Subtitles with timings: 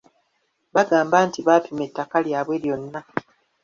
[0.75, 2.99] Bagamba nti baapima ettaka lyabwe lyona.